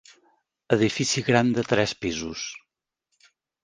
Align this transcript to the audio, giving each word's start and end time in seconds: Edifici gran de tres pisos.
Edifici 0.77 1.23
gran 1.29 1.53
de 1.59 1.69
tres 1.75 1.97
pisos. 2.03 2.51